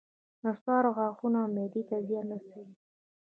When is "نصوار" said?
0.43-0.83